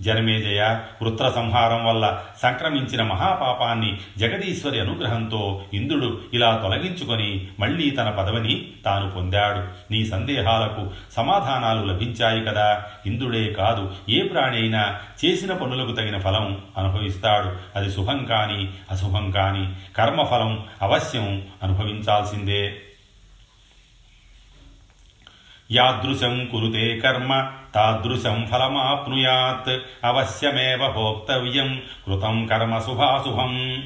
జనమేజయ 0.04 0.80
వృత్ర 1.02 1.30
సంహారం 1.30 1.87
వల్ల 1.87 2.23
సంక్రమించిన 2.42 3.02
మహాపాపాన్ని 3.02 3.99
జగదీశ్వరి 4.18 4.80
అనుగ్రహంతో 4.80 5.62
ఇంద్రుడు 5.75 6.20
ఇలా 6.34 6.61
తొలగించుకొని 6.62 7.49
మళ్ళీ 7.61 7.90
తన 7.90 8.11
పదవిని 8.11 8.66
తాను 8.84 9.11
పొందాడు. 9.11 9.92
నీ 9.92 10.04
సందేహాలకు 10.06 10.90
సమాధానాలు 11.12 11.87
లభించాయి 11.87 12.44
కదా. 12.44 12.84
ఇంద్రుడే 13.06 13.52
కాదు 13.52 13.92
ఏ 14.08 14.23
ప్రాణి 14.23 14.56
అయినా 14.56 15.00
చేసిన 15.25 15.52
పనులకు 15.52 15.92
తగిన 15.92 16.18
ఫలం 16.18 16.58
అనుభవిస్తాడు. 16.78 17.78
అది 17.78 17.92
శుభం 17.92 18.25
కానీ 18.25 18.68
అశుభం 18.90 19.30
కానీ 19.30 19.76
కర్మఫలం 19.96 20.64
అవశ్యం 20.82 21.46
అనుభవించాల్సిందే. 21.62 22.76
యాదృశం 25.73 26.49
కురుతే 26.52 27.00
కర్మ 27.00 27.50
తాదృశం 27.75 28.49
ఫలమాప్నుయాత్ 28.52 29.83
అవశ్యమేవ 30.04 30.92
భోక్తవ్యం 30.92 31.83
కృతం 32.06 32.47
కర్మ 32.47 32.78
శుభాశుభం. 32.78 33.83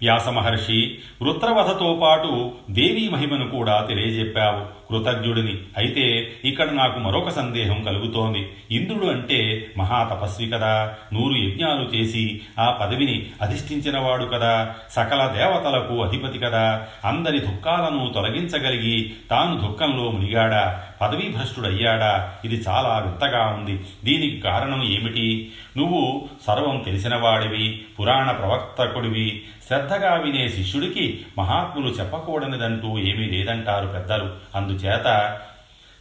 వ్యాసమహర్షి 0.00 0.98
వృత్రవధతో 1.22 1.98
పాటు 2.02 2.52
దేవీ 2.70 3.08
మహిమను 3.08 3.48
కూడా 3.48 3.80
తెలియజెప్పావు. 3.80 4.85
కృతజ్ఞుడిని. 4.90 5.54
అయితే 5.76 6.32
ఇక్కడ 6.44 6.70
నాకు 6.70 6.98
మరొక 6.98 7.28
సందేహం 7.28 7.82
కలుగుతోంది. 7.82 8.48
ఇంద్రుడు 8.70 9.06
అంటే 9.06 9.66
మహాతపస్వి 9.78 10.48
కదా. 10.48 10.94
నూరు 11.12 11.34
యజ్ఞాలు 11.34 11.96
చేసి 11.96 12.40
ఆ 12.58 12.70
పదవిని 12.70 13.26
అధిష్ఠించినవాడు 13.42 14.24
కదా. 14.24 14.74
సకల 14.90 15.26
దేవతలకు 15.26 16.02
అధిపతి 16.02 16.38
కదా. 16.38 16.86
అందరి 17.04 17.38
దుఃఖాలను 17.38 18.12
తొలగించగలిగి 18.14 19.12
తాను 19.30 19.60
దుఃఖంలో 19.60 20.10
మునిగాడా? 20.10 20.82
పదవీభ్రష్టుడయ్యాడా? 21.02 22.34
ఇది 22.44 22.64
చాలా 22.68 23.04
వింతగా 23.06 23.46
ఉంది. 23.46 23.80
దీనికి 24.04 24.40
కారణం 24.40 24.82
ఏమిటి? 24.82 25.52
నువ్వు 25.76 26.28
సర్వం 26.46 26.82
తెలిసినవాడివి 26.84 27.80
పురాణ 28.00 28.30
ప్రవర్తకుడివి. 28.30 29.42
శ్రద్ధగా 29.66 30.14
వినే 30.14 30.48
శిష్యుడికి 30.48 31.20
మహాత్ములు 31.38 31.90
చెప్పకూడనిదంటూ 31.90 32.98
ఏమీ 32.98 33.26
లేదంటారు 33.26 33.86
పెద్దలు. 33.86 34.30
అందు 34.54 34.75
అందుచేత 34.76 35.40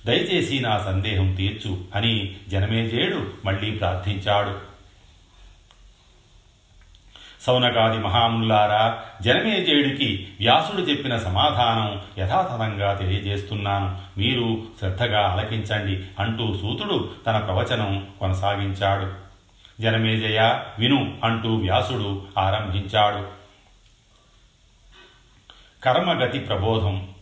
దయచేసి 0.05 0.59
నా 0.59 0.79
సందేహం 0.79 1.35
తీర్చు 1.35 1.77
అని 1.95 2.35
జనమేజేయుడు 2.47 3.33
మళ్ళీ 3.45 3.71
ప్రార్థించాడు. 3.71 4.59
సౌనకాది 7.41 7.97
మహాముల్లారా 7.97 9.01
జనమేజయుడికి 9.21 10.27
వ్యాసుడు 10.39 10.81
చెప్పిన 10.81 11.17
సమాధానం 11.17 12.01
యథాతథంగా 12.23 12.93
తెలియజేస్తున్నాను. 12.93 14.19
మీరు 14.19 14.63
శ్రద్ధగా 14.79 15.27
ఆలకించండి 15.27 16.05
అంటూ 16.19 16.57
సూతుడు 16.57 17.11
తన 17.27 17.37
ప్రవచనం 17.37 18.07
కొనసాగించాడు. 18.19 19.13
జనమేజయ 19.81 20.59
విను 20.79 21.17
అంటూ 21.23 21.55
వ్యాసుడు 21.55 22.25
ఆరంభించాడు. 22.37 23.45
కర్మగతి 25.83 26.39
ప్రబోధం. 26.39 27.14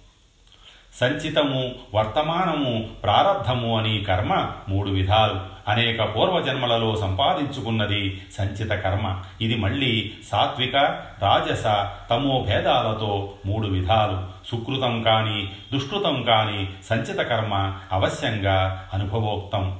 సంచితము 1.00 1.72
వర్తమానము 1.94 2.90
ప్రారబ్ధము 3.04 3.78
అని 3.78 4.00
కర్మ 4.00 4.52
మూడు 4.70 4.90
విధాలు. 4.90 5.40
అనేక 5.72 6.16
పూర్వజన్మలలో 6.16 6.96
సంపాదించుకున్నది 6.96 8.22
సంచిత 8.38 8.72
కర్మ. 8.72 9.22
ఇది 9.42 9.56
మళ్ళీ 9.56 10.12
సాత్విక 10.32 10.76
రాజస 11.22 11.64
తమో 12.10 12.46
భేదాలతో 12.48 13.34
మూడు 13.46 13.68
విధాలు. 13.68 14.48
సుకృతం 14.52 15.04
కాని 15.04 15.52
దుష్కృతం 15.74 16.24
కాని 16.24 16.70
సంచిత 16.90 17.18
కర్మ 17.18 17.76
అవశ్యంగా 17.92 18.90
అనుభవోక్తం. 18.94 19.80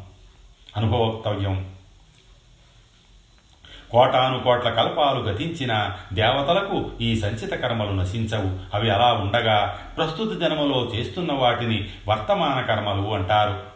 అనుభవోక్తవ్యం. 0.78 1.66
కోటాను 3.94 4.40
కోట్ల 4.40 4.70
కల్పాలు 4.70 5.20
గతించిన 5.20 5.98
దేవతలకు 6.14 6.92
ఈ 7.02 7.16
సంచిత 7.16 7.54
కర్మలు 7.54 7.92
నశించవు. 7.92 8.76
అవి 8.76 8.90
అలా 8.90 9.14
ఉండగా 9.14 9.80
ప్రస్తుత 9.98 10.42
జన్మలో 10.42 10.92
చేస్తున్న 10.96 11.34
వాటిని 11.34 11.90
వర్తమాన 12.08 12.62
కర్మలు 12.62 13.14
అంటారు. 13.14 13.74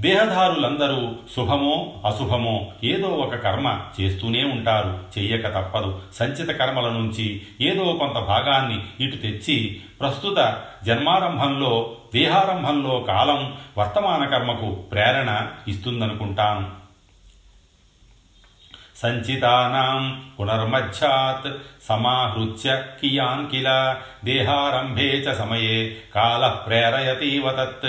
దేహదారులందరూ 0.00 1.12
శుభమో 1.36 1.92
అశుభమో 2.06 2.66
ఏదో 2.84 3.08
ఒక 3.08 3.34
కర్మ 3.34 3.80
చేస్తూనే 4.00 4.44
ఉంటారు. 4.44 4.98
చెయ్యక 5.18 5.46
తప్పదు. 5.46 6.00
సంచిత 6.14 6.50
కర్మల 6.50 6.88
నుంచి 6.88 7.42
ఏదో 7.60 7.92
కొంత 7.92 8.12
భాగాన్ని 8.12 9.06
ఇటు 9.06 9.16
తెచ్చి 9.16 9.80
ప్రస్తుత 10.00 10.62
జన్మారంభంలో 10.86 11.92
దేహారంభంలో 12.14 13.00
కాలం 13.00 13.56
వర్తమాన 13.78 14.24
కర్మకు 14.24 14.70
ప్రేరణ 14.72 15.46
ఇస్తుందనుకుంటాను. 15.68 16.79
సంచితానాం 19.02 20.02
పునర్మధ్యాత్ 20.36 21.48
సమాహృత్య 21.88 22.68
కియాన్ 23.00 23.46
కిల 23.52 23.68
దేహారంభే 24.24 25.08
చ 25.26 25.34
సమయే 25.34 25.78
కాల 26.16 26.42
ప్రేరయతీవ 26.66 27.46
తత్ 27.50 27.88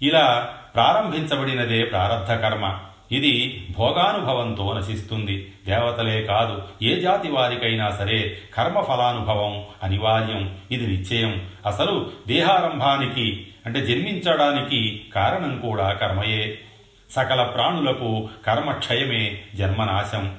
ఇలా 0.00 0.26
ప్రారంభించబడినదే 0.74 1.80
ప్రారబ్ధ 1.84 2.32
కర్మ 2.44 2.66
ఇది 3.12 3.32
భోగానుభవంతో 3.76 4.64
నశిస్తుంది 4.76 5.36
దేవతలే 5.66 6.18
కాదు 6.22 6.56
ఏ 6.82 6.92
జాతి 7.00 7.28
వారికైనా 7.28 7.86
సరే 7.90 8.18
కర్మఫలానుభవం 8.56 9.54
అనివార్యం 9.82 10.42
ఇది 10.70 10.86
నిశ్చయం 10.86 11.32
అసలు 11.66 11.94
దేహారంభానికి 12.26 13.26
అంటే 13.66 13.80
జన్మించడానికి 13.80 14.80
కారణం 15.14 15.54
కూడా 15.60 15.86
కర్మయే। 15.92 16.44
సకల 17.10 17.42
ప్రాణులకు 17.42 18.28
కర్మక్షయమే 18.46 19.40
జన్మనాశం. 19.54 20.36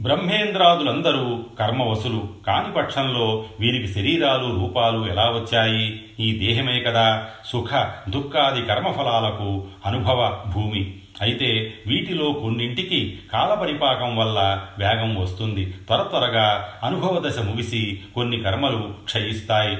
బ్రహ్మేంద్రాదులందరూ 0.00 1.44
కర్మవసులు 1.58 2.28
కాని 2.46 2.72
పక్షంలో 2.72 3.46
వీరికి 3.60 3.92
శరీరాలు 3.92 4.60
రూపాలు 4.60 5.06
ఎలా 5.10 5.22
వచ్చాయి? 5.22 6.04
ఈ 6.20 6.38
దేహమే 6.38 6.80
కదా 6.80 7.28
సుఖ 7.46 7.86
దుఃఖాది 8.08 8.62
కర్మఫలాలకు 8.62 9.66
అనుభవ 9.86 10.44
భూమి. 10.54 10.94
అయితే 11.20 11.74
వీటిలో 11.86 12.32
కొన్నింటికి 12.32 13.18
కాలపరిపాకం 13.32 14.16
వల్ల 14.16 14.66
వేగం 14.78 15.16
వస్తుంది. 15.16 15.70
త్వర 15.70 16.02
త్వరగా 16.02 16.74
అనుభవ 16.82 17.28
దశ 17.28 17.38
ముగిసి 17.38 18.02
కొన్ని 18.14 18.40
కర్మలు 18.40 18.94
క్షయిస్తాయి. 19.04 19.78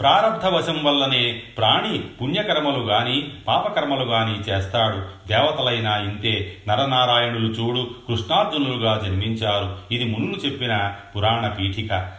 ప్రారబ్ధవశం 0.00 0.84
వల్లనే 0.84 1.42
ప్రాణి 1.58 1.98
పుణ్యకర్మలు 1.98 2.78
గాని 2.78 3.28
పాపకర్మలు 3.48 4.04
గాని 4.04 4.52
చేస్తాడు. 4.52 5.28
దేవతలైనా 5.28 5.96
ఇంతే 5.96 6.56
నరనారాయణులు 6.68 7.48
చూడు 7.48 7.90
కృష్ణార్జునులుగా 8.08 9.00
జన్మించారు. 9.04 9.94
ఇది 9.94 10.04
మునులు 10.04 10.46
చెప్పిన 10.46 10.94
పురాణ 11.16 11.48
పీఠిక. 11.48 12.12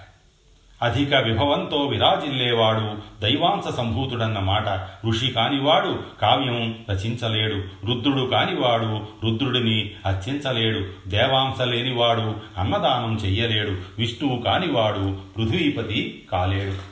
అధిక 0.81 1.15
విభవంతో 1.15 1.77
విరాజిల్లేవాడు 1.77 3.21
దైవాంశ 3.21 3.73
సంభూతుడన్న 3.73 4.39
మాట. 4.39 4.67
ఋషి 5.07 5.27
కానివాడు 5.31 5.99
కావ్యం 6.21 6.75
రచించలేడు. 6.89 7.85
రుద్రుడు 7.85 8.25
కానివాడు 8.25 9.01
రుద్రుడిని 9.25 9.91
అర్చించలేడు. 10.05 11.09
దేవాంశ 11.09 11.61
లేనివాడు 11.61 12.35
అన్నదానం 12.57 13.19
చెయ్యలేడు. 13.25 13.71
విష్ణువు 13.99 14.41
కానివాడు 14.41 15.17
పృథ్వీపతి 15.37 16.27
కాలేడు. 16.31 16.90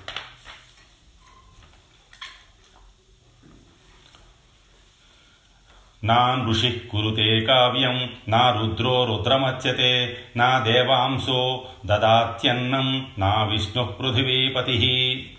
నా 6.03 6.45
ఋషి 6.49 6.71
కురుతే 6.71 7.41
కావ్యం 7.41 8.09
నా 8.27 8.51
రుద్రో 8.51 9.05
రుద్రమచ్యతే 9.05 10.17
నా 10.35 10.59
దేవాంశో 10.59 11.65
దదాత్యన్నం 11.85 13.07
నా 13.17 13.43
విష్ణు 13.43 13.83
పృథివీపతి. 13.83 15.35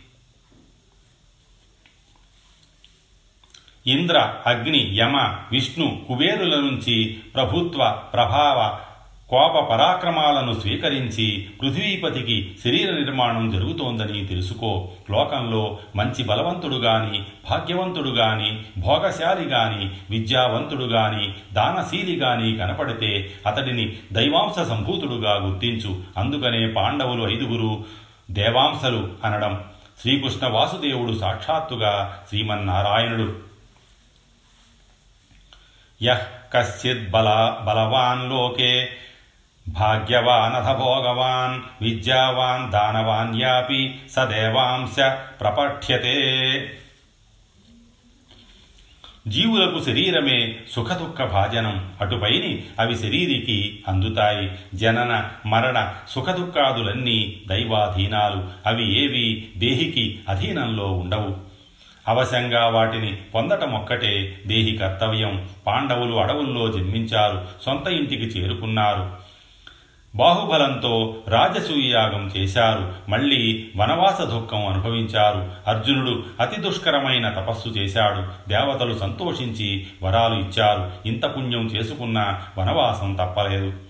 ఇంద్ర 3.86 4.34
అగ్ని 4.46 4.96
యమ 4.96 5.16
విష్ణు 5.52 6.02
కుబేరుల 6.08 6.60
నుంచి 6.60 7.20
ప్రభుత్వ 7.34 8.02
ప్రభావ 8.12 8.78
కోప 9.30 9.72
పరాక్రమాలను 9.72 10.60
స్వీకరించి 10.60 11.50
పృథ్వీపతికి 11.62 12.56
శరీర 12.64 12.90
నిర్మాణం 12.90 13.50
జరుగుతోందని 13.50 14.24
తెలుసుకో. 14.24 14.88
లోకంలో 15.10 15.78
మంచి 15.96 16.24
బలవంతుడు 16.24 16.76
గాని 16.76 17.22
భాగ్యవంతుడు 17.50 18.10
గాని 18.10 18.62
భోగశాలి 18.78 19.44
గాని 19.44 19.90
విద్యావంతుడు 20.10 20.84
గాని 20.84 21.34
దానశీలి 21.52 22.16
గాని 22.16 22.56
కనపడితే 22.56 23.30
అతడిని 23.46 23.96
దైవాంశ 24.12 24.68
సంభూతుడుగా 24.68 25.34
గుర్తించు. 25.34 26.02
అందుకనే 26.16 26.68
పాండవులు 26.68 27.32
ఐదుగురు 27.32 27.84
దేవాంశలు 28.30 29.08
అనడం 29.24 29.64
శ్రీకృష్ణ 30.00 30.46
వాసుదేవుడు 30.46 31.18
సాక్షాత్తుగా 31.18 32.24
శ్రీమన్నారాయణుడు. 32.28 33.36
యహ్ 36.02 36.52
కశ్చిత్ 36.52 37.10
బల 37.10 37.56
బలవాన్ 37.64 38.30
లోకే 38.30 38.88
భాగ్యవానథ 39.70 40.78
భోగవాన్ 40.78 41.84
విద్యావాన్ 41.84 42.72
దానవాన్యాపి 42.72 43.98
సదేవాంశ 44.10 45.00
ప్రపఠ్యతే 45.40 46.16
జీవులకు 49.28 49.84
శరీరమే 49.84 50.56
సుఖదుఖ 50.70 51.22
భాజనం 51.22 51.92
అటుపైని 52.00 52.64
అవి 52.80 52.98
శరీరికి 52.98 53.84
అందుతాయి. 53.88 54.50
జనన 54.74 55.30
మరణ 55.46 55.92
సుఖదుఖాదులన్నీ 56.08 57.40
దైవాధీనాలు. 57.48 58.48
అవి 58.66 59.04
ఏవి 59.04 59.48
దేహికి 59.56 60.20
అధీనంలో 60.28 60.92
ఉండవు. 60.92 61.36
అవశంగా 62.08 62.66
వాటిని 62.66 63.16
పొందటం 63.16 63.74
ఒక్కటే 63.74 64.38
దేహి 64.46 64.76
కర్తవ్యం. 64.76 65.48
పాండవులు 65.66 66.16
అడవుల్లో 66.16 66.68
జన్మించారు 66.68 67.48
సొంత 67.64 67.88
ఇంటికి 67.88 68.24
చేరుకున్నారు. 68.24 69.19
బాహుబలంతో 70.14 71.16
రాజసూయాగం 71.28 72.26
చేశారు. 72.36 72.92
మళ్ళీ 73.08 73.68
వనవాస 73.76 74.20
దుఃఖం 74.20 74.66
అనుభవించారు. 74.66 75.52
అర్జునుడు 75.66 76.22
అతి 76.40 76.60
దుష్కరమైన 76.60 77.28
తపస్సు 77.28 77.68
చేశాడు. 77.68 78.50
దేవతలు 78.50 78.98
సంతోషించి 78.98 79.86
వరాలు 80.02 80.34
ఇచ్చారు. 80.34 80.90
ఇంత 81.06 81.36
పుణ్యం 81.36 81.66
చేసుకున్న 81.66 82.40
వనవాసం 82.58 83.14
తప్పలేదు. 83.14 83.89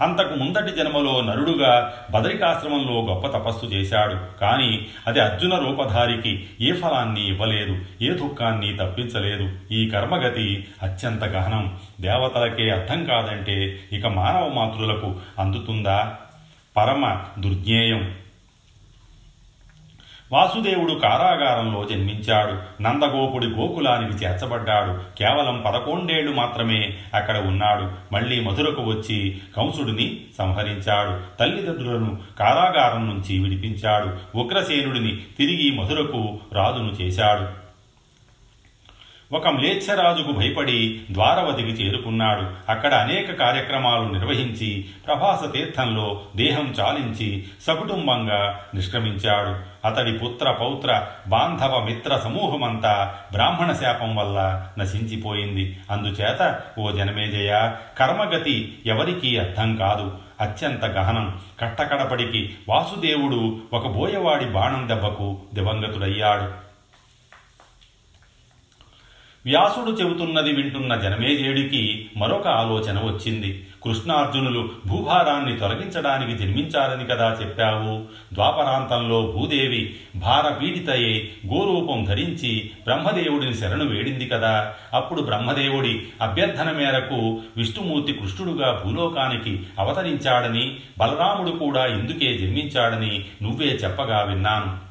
అంతకు 0.00 0.34
ముందటి 0.34 0.76
జన్మలో 0.76 1.20
నరుడుగా 1.20 1.94
బదరికాశ్రమంలో 2.10 3.04
గొప్ప 3.04 3.26
తపస్సు 3.26 3.66
చేశాడు. 3.66 4.38
కానీ 4.40 4.86
అది 5.06 5.20
అర్జున 5.20 5.54
రూపధారికి 5.54 6.46
ఏ 6.60 6.72
ఫలాన్ని 6.72 7.28
ఇవ్వలేదు 7.28 7.78
ఏ 8.02 8.10
దుఃఖాన్ని 8.10 8.76
తప్పించలేదు. 8.76 9.72
ఈ 9.72 9.90
కర్మగతి 9.90 10.66
అత్యంత 10.82 11.24
గహనం. 11.24 11.78
దేవతలకే 12.00 12.70
అర్థం 12.70 13.04
కాదంటే 13.04 13.80
ఇక 13.92 14.06
మానవ 14.06 14.48
మాతృలకు 14.48 15.16
అందుతుందా? 15.38 16.14
పరమ 16.76 17.20
దుర్జ్ఞేయం. 17.38 18.14
వాసుదేవుడు 20.32 20.92
కారాగారంలో 20.92 21.84
జన్మించాడు. 21.84 22.82
నందగోపుడి 22.82 23.46
గోకులానికి 23.46 24.24
చేర్చబడ్డాడు. 24.24 25.18
కేవలం 25.18 25.62
పదకొండేళ్ళు 25.66 26.32
మాత్రమే 26.32 26.94
అక్కడ 27.14 27.38
ఉన్నాడు. 27.38 28.14
మళ్ళీ 28.14 28.40
మధురకు 28.40 28.82
వచ్చి 28.82 29.38
కంసుడిని 29.56 30.20
సంహరించాడు. 30.38 31.38
తల్లిదండ్రులను 31.38 32.18
కారాగారం 32.38 33.08
నుంచి 33.08 33.38
విడిపించాడు. 33.38 34.38
ఉగ్రసేనుడిని 34.38 35.16
తిరిగి 35.16 35.70
మధురకు 35.70 36.38
రాజును 36.52 36.90
చేశాడు. 36.90 37.66
ఒక 39.32 39.48
మ్లేచ్ఛరాజుకు 39.48 40.32
భయపడి 40.32 41.00
ద్వారవతికి 41.10 41.68
చేరుకున్నాడు. 41.68 42.72
అక్కడ 42.72 42.94
అనేక 42.94 43.32
కార్యక్రమాలు 43.32 44.12
నిర్వహించి 44.12 44.84
ప్రభాస 45.06 45.52
తీర్థంలో 45.52 46.20
దేహం 46.36 46.74
చాలించి 46.80 47.44
సకుటుంబంగా 47.62 48.60
నిష్క్రమించాడు. 48.74 49.75
అతడి 49.86 50.12
పుత్ర 50.12 50.50
పౌత్ర 50.50 51.06
బాంధవ 51.28 51.80
మిత్ర 51.84 52.16
సమూహమంతా 52.16 53.14
బ్రాహ్మణ 53.32 53.72
శాపం 53.72 54.16
వల్ల 54.16 54.66
నశించిపోయింది. 54.78 55.78
అందుచేత 55.90 56.60
ఓ 56.78 56.90
జనమేజయ 56.90 57.72
కర్మగతి 57.98 58.78
ఎవరికీ 58.86 59.36
అర్థం 59.36 59.76
కాదు. 59.76 60.18
అత్యంత 60.40 60.84
గహనం. 60.84 61.40
కట్టకడపడికి 61.60 62.54
వాసుదేవుడు 62.68 63.58
ఒక 63.72 63.86
బోయవాడి 63.86 64.44
బాణం 64.44 64.88
దెబ్బకు 64.88 65.38
దివంగతుడయ్యాడు. 65.54 66.65
వ్యాసుడు 69.46 69.90
చెబుతున్నది 69.90 70.52
వింటున్న 70.52 70.96
జనమేజేయుడికి 70.96 72.06
మరొక 72.16 72.48
ఆలోచన 72.48 72.98
వచ్చింది. 72.98 73.66
కృష్ణార్జునులు 73.84 74.70
భూభారాన్ని 74.86 75.56
తొలగించడానికి 75.56 76.38
జన్మించారని 76.38 77.04
కదా 77.04 77.36
చెప్పావు? 77.40 78.02
ద్వాపరాంతంలో 78.34 79.32
భూదేవి 79.36 79.96
భారపీడితయే 80.16 81.28
గోరూపం 81.46 82.04
ధరించి 82.04 82.70
బ్రహ్మదేవుడిని 82.84 83.54
శరణు 83.54 83.84
వేడింది 83.84 84.28
కదా. 84.28 84.74
అప్పుడు 84.94 85.22
బ్రహ్మదేవుడి 85.22 86.02
అభ్యర్థన 86.22 86.70
మేరకు 86.70 87.40
విష్ణుమూర్తి 87.56 88.12
కృష్ణుడుగా 88.12 88.82
భూలోకానికి 88.84 89.62
అవతరించాడని 89.78 90.76
బలరాముడు 90.98 91.50
కూడా 91.50 91.86
ఇందుకే 91.86 92.38
జన్మించాడని 92.38 93.24
నువ్వే 93.42 93.66
చెప్పగా 93.66 94.22
విన్నాను. 94.22 94.85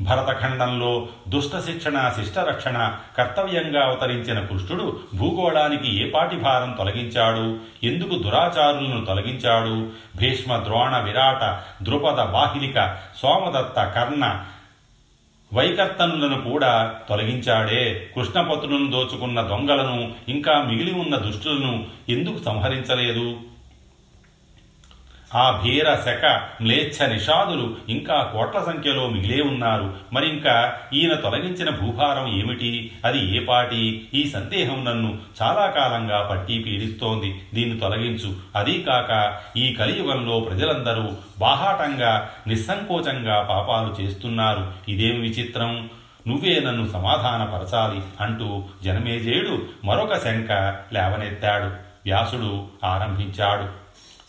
భరతఖండంలో 0.00 1.08
దుష్ట 1.28 1.56
శిక్షణ 1.56 2.12
శిష్టరక్షణ 2.16 2.94
కర్తవ్యంగా 3.18 3.84
అవతరించిన 3.84 4.40
కృష్ణుడు 4.40 5.00
భూగోళానికి 5.14 6.06
ఏ 6.06 6.10
పాటి 6.10 6.36
భారం 6.36 6.72
తొలగించాడు? 6.72 7.58
ఎందుకు 7.86 8.18
దురాచారులను 8.18 9.04
తొలగించాడు? 9.04 9.90
భీష్మ 10.16 10.56
ద్రోణ 10.56 10.98
విరాట 10.98 11.62
ద్రుపద 11.84 12.24
బాహిలిక 12.24 12.98
సోమదత్త 13.22 13.84
కర్ణ 13.84 14.44
వైకర్తనులను 15.54 16.40
కూడా 16.40 16.94
తొలగించాడే? 17.08 18.10
కృష్ణపతులను 18.16 18.90
దోచుకున్న 18.90 19.42
దొంగలను 19.42 20.12
ఇంకా 20.28 20.62
మిగిలి 20.62 21.00
ఉన్న 21.00 21.16
దుష్టులను 21.16 21.86
ఎందుకు 22.08 22.44
సంహరించలేదు? 22.44 23.51
ఆ 25.34 25.60
భీర 25.64 25.94
శక 25.94 26.40
మ్లేచ్ఛ 26.62 27.08
నిషాదులు 27.08 27.76
ఇంకా 27.88 28.30
కోట్ల 28.32 28.62
సంఖ్యలో 28.62 29.08
మిగిలే 29.08 29.42
ఉన్నారు. 29.42 29.94
మరింకా 30.12 30.74
ఈయన 30.94 31.14
తొలగించిన 31.14 31.70
భూభారం 31.70 32.40
ఏమిటి? 32.40 32.92
అది 33.04 33.36
ఏ 33.36 33.44
పాటి? 33.44 34.08
ఈ 34.14 34.30
సందేహం 34.30 34.84
నన్ను 34.84 35.18
చాలా 35.42 35.66
కాలంగా 35.66 36.28
పట్టి 36.30 36.58
పీడిస్తోంది. 36.58 37.42
దీన్ని 37.54 37.80
తొలగించు. 37.80 38.34
అదీ 38.56 38.82
కాక 38.82 39.38
ఈ 39.58 39.72
కలియుగంలో 39.72 40.40
ప్రజలందరూ 40.40 41.10
బాహాటంగా 41.38 42.30
నిస్సంకోచంగా 42.46 43.42
పాపాలు 43.42 44.02
చేస్తున్నారు. 44.02 44.72
ఇదేమి 44.88 45.18
విచిత్రం? 45.18 45.90
నువ్వే 46.28 46.60
నన్ను 46.60 46.88
సమాధానపరచాలి 46.88 48.00
అంటూ 48.20 48.64
జనమేజేయుడు 48.84 49.66
మరొక 49.84 50.18
శంక 50.18 50.52
లేవనెత్తాడు. 50.92 51.64
వ్యాసుడు 52.04 52.66
ఆరంభించాడు. 52.84 53.81